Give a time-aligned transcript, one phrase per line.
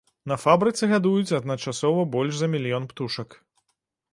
[0.29, 3.29] На фабрыцы гадуюць адначасова больш за мільён птушак.